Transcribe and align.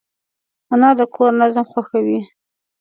انا 0.73 0.89
د 0.99 1.01
کور 1.15 1.31
نظم 1.41 1.65
خوښوي 1.71 2.19